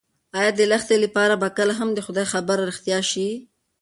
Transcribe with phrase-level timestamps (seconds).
[0.37, 3.27] ایا د لښتې لپاره به کله هم د خدای خبره رښتیا شي؟